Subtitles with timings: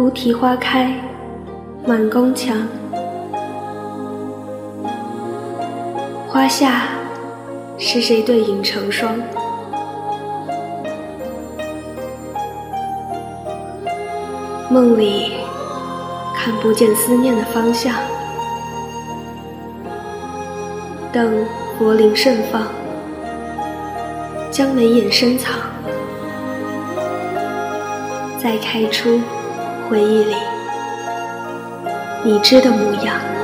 [0.00, 0.94] 菩提花开
[1.86, 2.56] 满宫墙，
[6.26, 6.84] 花下
[7.76, 9.18] 是谁对影成双？
[14.70, 15.34] 梦里
[16.34, 17.94] 看不见思念的方向，
[21.12, 21.44] 等
[21.78, 22.62] 佛铃盛放，
[24.50, 25.58] 将眉眼深藏，
[28.42, 29.20] 再开出
[29.90, 30.36] 回忆里
[32.22, 33.39] 你知的模样。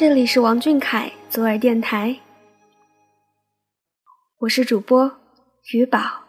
[0.00, 2.16] 这里是王俊凯左耳电台，
[4.38, 5.18] 我是主播
[5.74, 6.19] 于宝。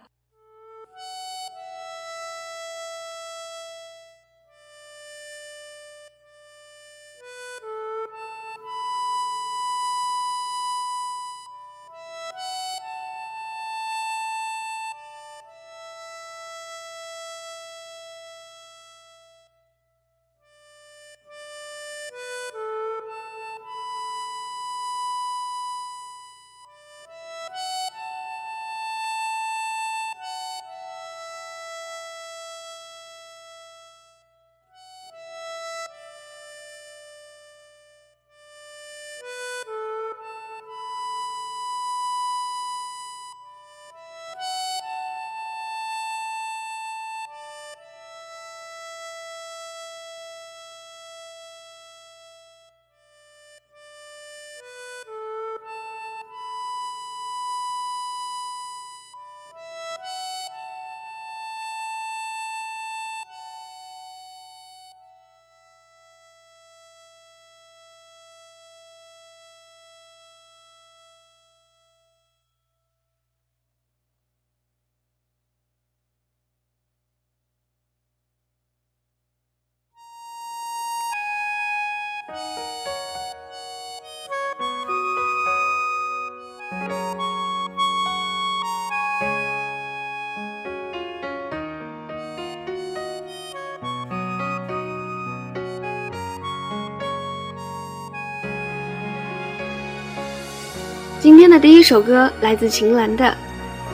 [101.21, 103.25] 今天的第一首歌来自秦岚的《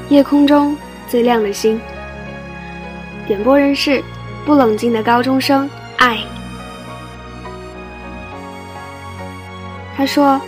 [0.07, 0.73] 夜空中
[1.09, 1.77] 最亮的星》，
[3.27, 4.01] 点播人是
[4.45, 6.19] 不冷静的高中生爱。
[9.97, 10.39] 他说：“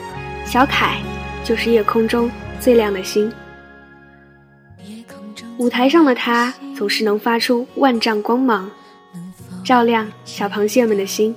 [0.47, 1.01] 小凯
[1.43, 2.31] 就是夜空中
[2.61, 3.29] 最亮的星，
[5.57, 8.71] 舞台上的他总是能发出万丈光芒，
[9.65, 11.35] 照亮小螃蟹们的心。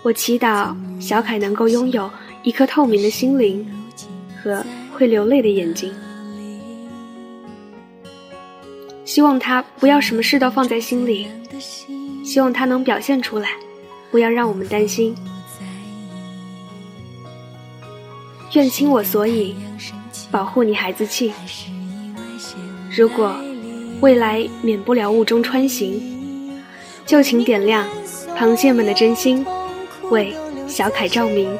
[0.00, 2.10] 我祈祷小凯能够拥有。”
[2.42, 3.66] 一颗透明的心灵
[4.42, 5.92] 和会流泪的眼睛，
[9.04, 11.28] 希望他不要什么事都放在心里，
[12.24, 13.50] 希望他能表现出来，
[14.10, 15.14] 不要让我们担心。
[18.54, 19.54] 愿倾我所以，
[20.30, 21.32] 保护你孩子气。
[22.96, 23.36] 如果
[24.00, 26.00] 未来免不了雾中穿行，
[27.04, 27.86] 就请点亮
[28.36, 29.44] 螃蟹们的真心，
[30.10, 30.34] 为
[30.66, 31.54] 小凯照明。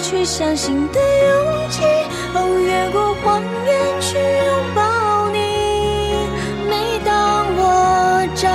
[0.00, 1.82] 去相信的勇气，
[2.34, 5.36] 哦，越过谎言去拥抱你。
[6.68, 8.48] 每当我找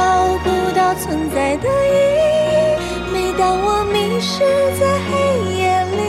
[0.44, 2.80] 不到存在的意义，
[3.12, 4.40] 每当我迷失
[4.80, 5.12] 在黑
[5.54, 5.62] 夜
[5.92, 6.00] 里，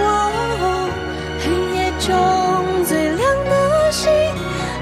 [0.00, 0.06] 哦，
[1.38, 1.44] 黑
[1.76, 2.08] 夜中
[2.84, 3.52] 最亮的
[3.92, 4.10] 星，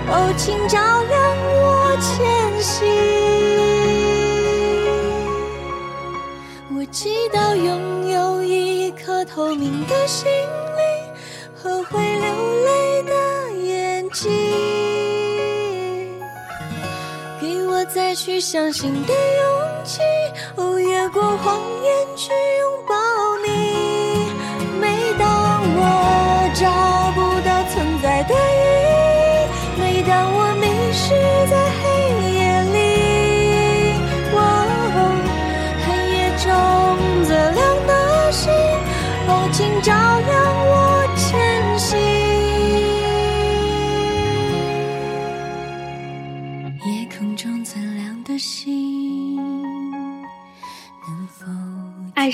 [0.09, 1.15] 哦，请照亮
[1.53, 2.13] 我前
[2.63, 2.75] 行。
[6.75, 7.96] 我祈祷拥。
[9.37, 11.13] 透明的心灵
[11.55, 13.13] 和会流泪的
[13.53, 14.33] 眼睛，
[17.39, 20.01] 给我再去相信的勇气。
[20.57, 22.95] 哦，越过谎言去拥抱
[23.47, 24.33] 你，
[24.81, 26.96] 每当我找。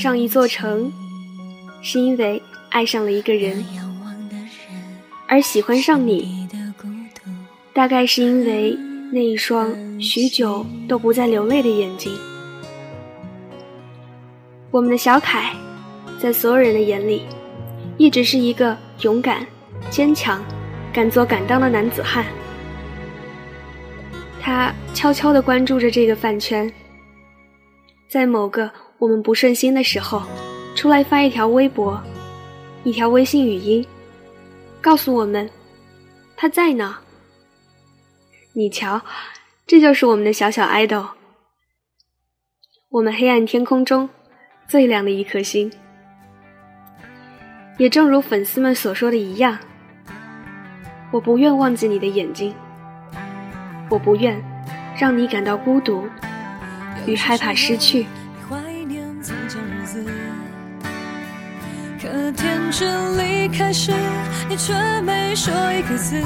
[0.02, 0.93] 上一座城，
[1.81, 3.64] 是因为爱上了一个人，
[5.28, 6.49] 而喜欢上你。
[7.72, 8.76] 大概是因为
[9.12, 12.12] 那一双许久都不再流泪的眼睛。
[14.72, 15.54] 我们的小凯，
[16.19, 17.22] 在所有人的眼里，
[17.96, 19.46] 一直是一个勇敢、
[19.88, 20.44] 坚强、
[20.93, 22.26] 敢做敢当的男子汉。
[24.40, 26.69] 他悄悄地关注着这个饭圈，
[28.08, 28.69] 在某个
[29.02, 30.22] 我们不顺心的时候，
[30.76, 32.00] 出来发一条微博、
[32.84, 33.84] 一条微信语音，
[34.81, 35.50] 告诉我们
[36.37, 36.99] 他在呢。
[38.52, 39.02] 你瞧，
[39.66, 41.04] 这就是我们的小小爱豆，
[42.90, 44.08] 我们黑暗天空中
[44.69, 45.69] 最亮的一颗星。
[47.78, 49.58] 也正如粉丝们所说的一样，
[51.10, 52.54] 我不愿忘记你的眼睛，
[53.90, 54.40] 我不愿
[54.96, 56.06] 让你感到孤独
[57.04, 58.06] 与害怕失去。
[62.73, 63.93] 可天真离开时，
[64.49, 64.73] 你却
[65.03, 66.17] 没说一个字。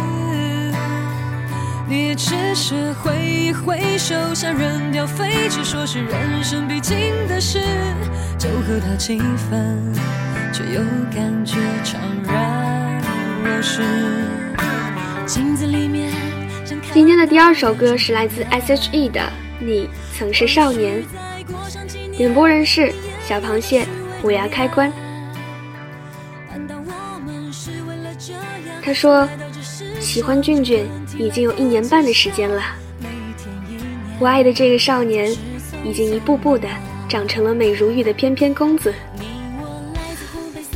[1.88, 6.96] 你只是挥一挥手，像扔掉废纸，说是人生必经
[7.26, 7.60] 的事，
[8.38, 9.18] 就和他气
[9.50, 9.92] 氛，
[10.52, 10.80] 却又
[11.12, 11.96] 感觉怅
[12.28, 13.00] 然
[13.42, 13.82] 若失。
[15.26, 16.12] 镜子里面，
[16.94, 19.20] 今天的第二首歌是来自 S.H.E 的
[19.58, 21.02] 《你曾是少年》，
[22.16, 22.92] 点播人是
[23.26, 23.84] 小螃蟹
[24.22, 24.92] 虎牙开关。
[28.86, 29.28] 他说
[30.00, 30.86] 喜欢俊俊。
[31.18, 32.62] 已经有一年半的时间了，
[34.20, 35.34] 我爱的这个少年，
[35.82, 36.68] 已经一步步的
[37.08, 38.92] 长成了美如玉的翩翩公子。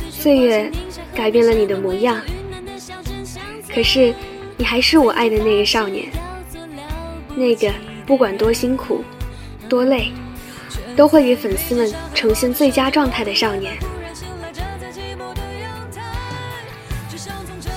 [0.09, 0.71] 岁月
[1.13, 2.19] 改变了你的模样，
[3.71, 4.11] 可是
[4.57, 6.09] 你还是我爱的那个少年，
[7.35, 7.71] 那个
[8.07, 9.03] 不管多辛苦、
[9.69, 10.11] 多累，
[10.95, 13.77] 都会给粉丝们呈现最佳状态的少年。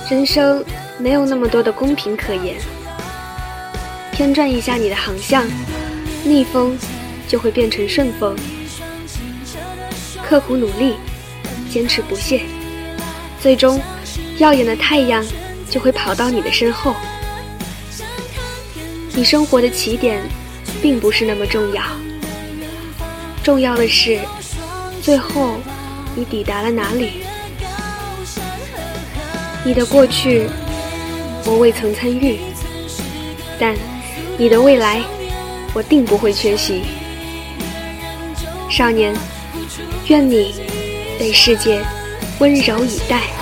[0.09, 0.63] 人生。
[0.97, 2.55] 没有那么多的公平可言，
[4.13, 5.45] 偏转一下你的航向，
[6.23, 6.77] 逆风
[7.27, 8.33] 就会变成顺风。
[10.23, 10.95] 刻苦努力，
[11.69, 12.43] 坚持不懈，
[13.41, 13.77] 最终
[14.37, 15.21] 耀眼的太阳
[15.69, 16.95] 就会跑到你的身后。
[19.13, 20.23] 你生活的起点
[20.81, 21.83] 并不是那么重要，
[23.43, 24.17] 重要的是
[25.01, 25.57] 最后
[26.15, 27.25] 你抵达了哪里。
[29.65, 30.47] 你的过去。
[31.47, 32.39] 我未曾参与，
[33.59, 33.75] 但
[34.37, 35.03] 你的未来，
[35.73, 36.81] 我定不会缺席。
[38.69, 39.13] 少年，
[40.07, 40.55] 愿你
[41.19, 41.81] 被世界
[42.39, 43.34] 温柔以待。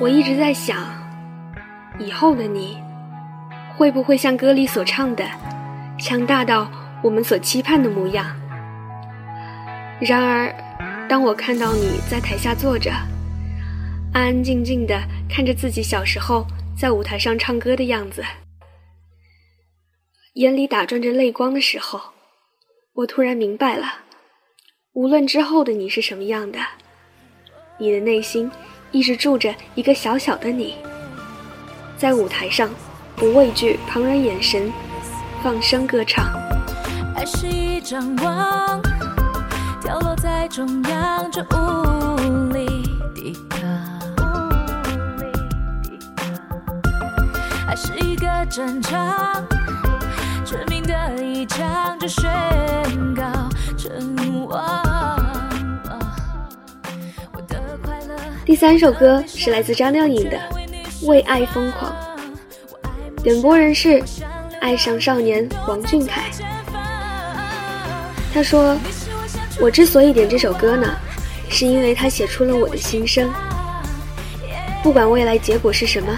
[0.00, 0.78] 我一直在想，
[1.98, 2.78] 以后的你，
[3.76, 5.28] 会不会像歌里所唱的，
[5.98, 6.70] 强大到
[7.02, 8.24] 我们所期盼的模样？
[10.00, 10.54] 然而，
[11.08, 12.92] 当我看到你在台下坐着，
[14.12, 16.46] 安安静静的看着自己小时候
[16.78, 18.22] 在舞台上唱歌的样子，
[20.34, 22.00] 眼里打转着泪光的时候，
[22.92, 24.02] 我突然明白了，
[24.92, 26.60] 无论之后的你是什么样的，
[27.78, 28.48] 你的内心。
[28.90, 30.76] 一直住着一个小小的你，
[31.96, 32.70] 在舞台上
[33.16, 34.72] 不畏惧旁人眼神，
[35.42, 36.26] 放声歌唱。
[37.14, 38.80] 爱是一张网，
[39.82, 42.66] 掉落在中央，却无力
[43.14, 43.60] 抵抗。
[47.66, 49.44] 爱是一个战场，
[50.46, 52.24] 致命的一枪，就宣
[53.14, 53.22] 告
[53.76, 55.17] 阵亡。
[58.48, 60.38] 第三首歌是来自张靓颖的
[61.06, 61.94] 《为爱疯狂》，
[63.22, 64.02] 点播人是
[64.62, 66.30] 爱上少年王俊凯。
[68.32, 68.74] 他说
[69.60, 70.96] ：“我之所以点这首歌呢，
[71.50, 73.30] 是因为他写出了我的心声。
[74.82, 76.16] 不管未来结果是什么，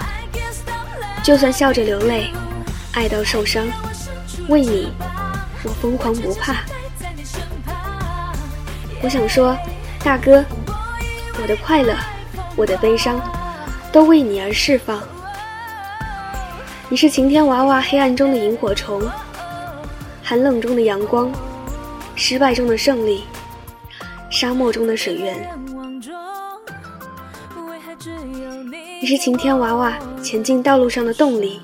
[1.21, 2.31] 就算笑着流泪，
[2.93, 3.67] 爱到受伤，
[4.47, 4.93] 为你，
[5.65, 6.63] 我疯狂不怕。
[9.01, 9.53] 我想说，
[10.01, 10.41] 大哥，
[11.41, 11.93] 我的快乐。”
[12.55, 13.19] 我的悲伤，
[13.91, 15.01] 都为你而释放。
[16.89, 19.01] 你是晴天娃娃黑暗中的萤火虫，
[20.21, 21.31] 寒冷中的阳光，
[22.15, 23.23] 失败中的胜利，
[24.29, 25.49] 沙漠中的水源。
[29.01, 31.61] 你是晴天娃娃前进道路上的动力。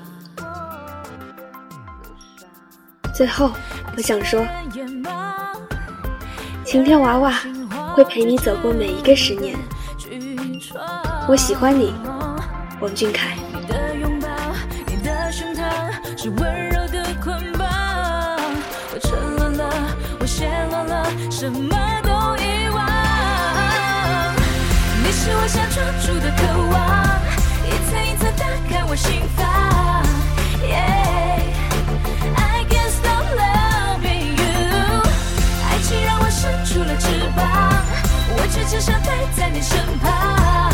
[3.14, 3.50] 最后，
[3.96, 4.46] 我想说，
[6.64, 7.34] 晴天娃娃
[7.98, 9.58] 会陪你走过每一个十年。
[11.26, 11.92] 我喜欢你，
[12.80, 13.36] 王俊凯。
[13.52, 14.28] 你的拥抱，
[14.86, 15.66] 你的胸膛，
[16.16, 17.66] 是温柔的捆绑。
[18.94, 19.68] 我沉沦了，
[20.20, 22.86] 我陷落了，什么都遗忘。
[25.02, 26.78] 你是我想抓住的渴望，
[27.66, 29.44] 一层一层打开我心房。
[30.62, 31.42] Yeah,
[32.36, 35.02] I can't stop loving you，
[35.68, 37.77] 爱情让我伸出了翅膀，
[38.50, 40.68] 却只想待在你身旁。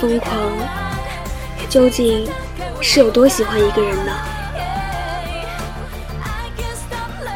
[0.00, 0.52] 疯狂，
[1.68, 2.28] 究竟
[2.80, 4.12] 是有多喜欢一个人呢？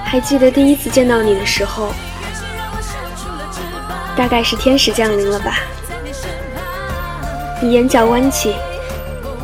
[0.04, 1.92] 还记得第一次见到你的时候，
[4.16, 5.58] 大概是天使降临了吧？
[7.62, 8.54] 你眼角弯起，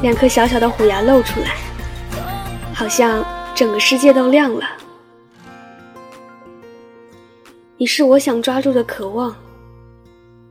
[0.02, 1.52] 两颗小小的虎牙露出来，
[2.74, 4.66] 好像整个世界都亮了。
[7.78, 9.34] 你是我想抓住的渴望，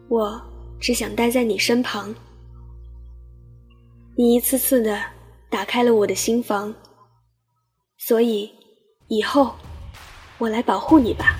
[0.07, 0.41] 我。
[0.77, 2.13] 只想待在你身旁，
[4.17, 4.97] 你一次次的
[5.49, 6.73] 打开了我的心房，
[7.97, 8.49] 所以
[9.09, 9.53] 以后
[10.37, 11.37] 我来保护你吧。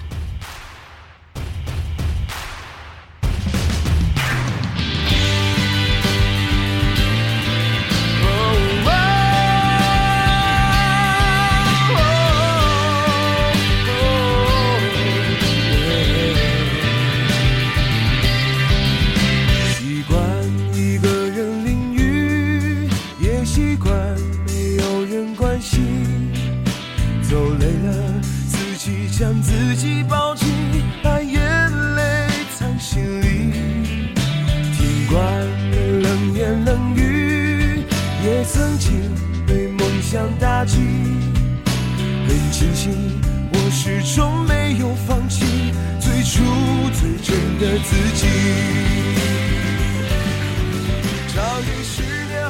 [47.06, 48.26] 最真的自己。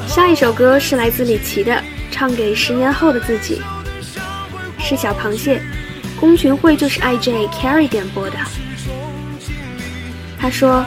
[0.07, 1.73] 下一首歌是来自李琦的
[2.09, 3.61] 《唱给十年后的自己》，
[4.81, 5.61] 是小螃蟹，
[6.17, 8.37] 宫群会就是 IJ Carry 点播的。
[10.39, 10.85] 他说：“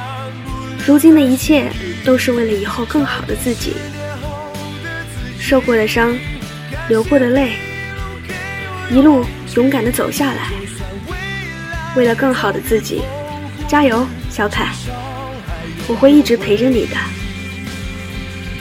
[0.87, 1.70] 如今的一切
[2.04, 3.75] 都是为了以后更好的自己。
[5.38, 6.16] 受过的伤，
[6.88, 7.52] 流过的泪，
[8.90, 10.48] 一路勇敢的走下来。
[11.96, 13.02] 为了更好的自己，
[13.68, 14.72] 加油，小凯！
[15.88, 16.96] 我会一直陪着你的。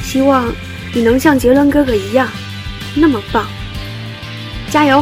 [0.04, 0.52] 希望
[0.94, 2.28] 你能像杰伦哥哥一样，
[2.94, 3.48] 那么棒。
[4.70, 5.02] 加油！”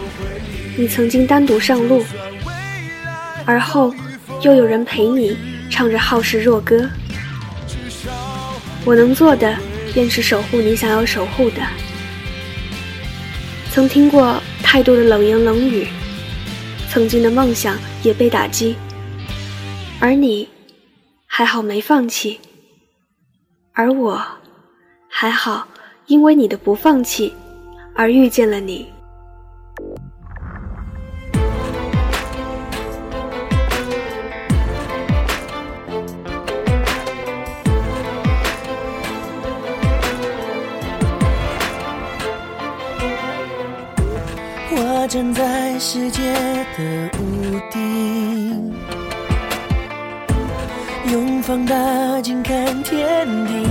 [0.77, 2.03] 你曾经单独上路，
[3.45, 3.93] 而后
[4.41, 5.37] 又有人陪你
[5.69, 6.89] 唱着好事若歌。
[8.85, 9.55] 我能做的，
[9.93, 11.61] 便是守护你想要守护的。
[13.71, 15.87] 曾听过太多的冷言冷语。
[16.89, 18.75] 曾经的梦想也被打击，
[19.99, 20.49] 而你
[21.25, 22.37] 还好没放弃，
[23.71, 24.21] 而我
[25.07, 25.65] 还好，
[26.07, 27.33] 因为你的不放弃
[27.95, 28.89] 而遇见了你。
[45.11, 46.21] 站在世界
[46.77, 48.73] 的屋顶，
[51.11, 51.75] 用放大
[52.21, 53.67] 镜看天地，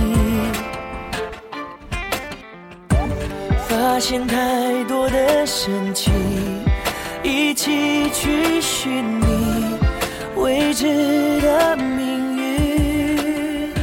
[3.67, 6.11] 发现太多的神奇，
[7.23, 9.25] 一起去寻觅
[10.35, 13.73] 未知的命运。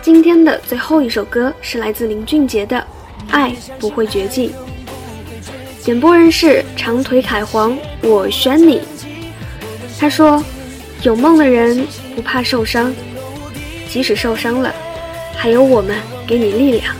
[0.00, 2.78] 今天的最后一首歌是来自林俊杰的
[3.30, 4.54] 《爱不会绝迹》。
[5.90, 8.80] 演播人是长腿凯皇，我选你。
[9.98, 10.40] 他说
[11.02, 12.94] ：“有梦的人不怕受伤，
[13.88, 14.72] 即使受伤了，
[15.34, 15.96] 还有我们
[16.28, 16.94] 给你力量。”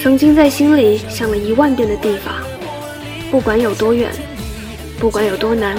[0.00, 2.32] 曾经在心里想了一万遍的地方，
[3.28, 4.08] 不管有多远，
[5.00, 5.76] 不管有多难，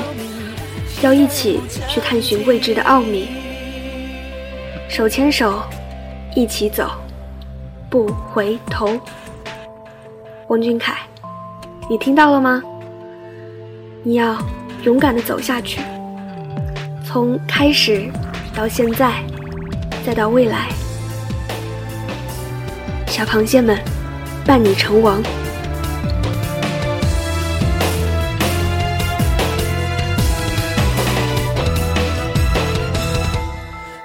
[1.01, 3.29] 要一起去探寻未知的奥秘。
[4.89, 5.63] 手牵手，
[6.36, 6.91] 一起走，
[7.89, 8.99] 不回头。
[10.49, 11.06] 王俊凯。
[11.89, 12.62] 你听到了吗？
[14.04, 14.38] 你要
[14.84, 15.80] 勇敢的走下去，
[17.06, 18.12] 从开始
[18.54, 19.23] 到现在，
[20.06, 20.67] 再到未来，
[23.08, 23.80] 小螃蟹们
[24.45, 25.23] 伴你成王。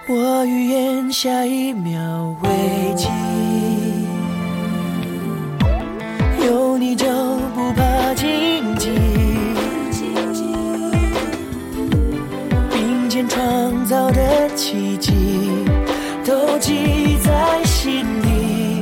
[0.06, 2.36] 我预言下一秒
[13.84, 15.12] 造的奇迹
[16.24, 18.80] 都记在心底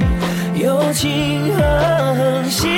[0.63, 1.63] 友情和
[2.15, 2.71] 恒心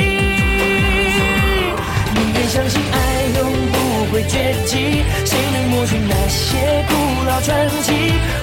[2.14, 2.96] 宁愿相信爱
[3.38, 7.92] 永不会绝迹谁能抹去那些古老传奇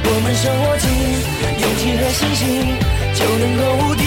[0.04, 0.86] 我们手握紧
[1.62, 2.46] 勇气和信心
[3.14, 4.04] 就能够无敌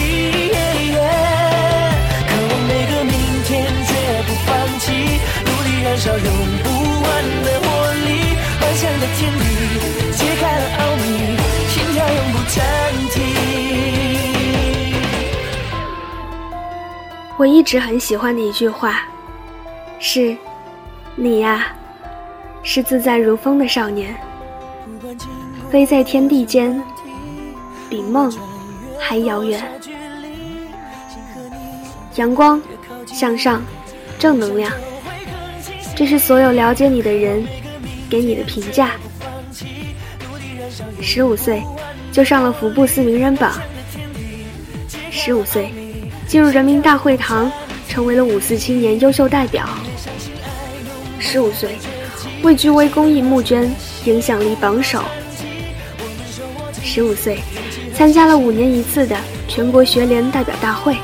[2.27, 3.13] 渴望每个明
[3.45, 3.51] 天
[3.87, 3.91] 绝
[4.27, 4.91] 不放弃
[5.45, 6.27] 努力燃烧用
[6.63, 6.69] 不
[7.01, 7.09] 完
[7.43, 7.62] 的
[8.83, 9.39] 想的天地
[10.11, 11.03] 揭开了奥秘，
[11.69, 12.59] 心跳永不暂
[13.11, 13.15] 停。
[17.37, 19.07] 我一直很喜欢的一句话，
[19.99, 20.35] 是
[21.15, 21.67] ：“你呀，
[22.61, 24.13] 是自在如风的少年，
[25.71, 26.83] 飞在天地间，
[27.89, 28.29] 比梦
[28.99, 29.63] 还遥远。”
[32.15, 32.61] 阳光，
[33.05, 33.63] 向上，
[34.19, 34.69] 正能量，
[35.95, 37.47] 这是所有了解你的人
[38.13, 38.91] 给你的评价。
[41.01, 41.63] 十五岁
[42.11, 43.59] 就上了福布斯名人榜，
[45.09, 45.73] 十五岁
[46.27, 47.51] 进入人民大会堂，
[47.89, 49.67] 成为了五四青年优秀代表。
[51.17, 51.69] 十五岁
[52.43, 53.67] 位居微公益募捐
[54.05, 55.03] 影响力榜首。
[56.83, 57.39] 十五岁
[57.95, 60.95] 参加了五年一次的全国学联代表大会。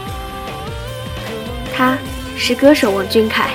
[1.76, 1.98] 他
[2.38, 3.50] 是歌手王俊凯，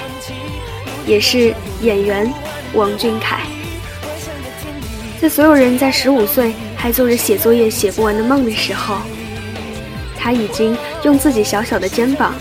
[1.06, 2.28] 也是演员
[2.74, 3.40] 王俊凯。
[5.20, 8.98] 在所有人在十五岁还做着写作业写不完的梦的时候，
[10.18, 12.34] 他已经用自己小小的肩膀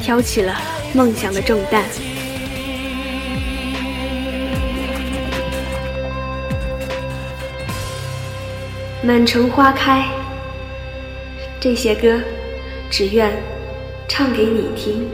[0.00, 0.58] 挑起了
[0.94, 1.84] 梦想的重担。
[9.02, 10.06] 满城花开，
[11.58, 12.20] 这些歌，
[12.88, 13.32] 只愿
[14.06, 15.10] 唱给你听。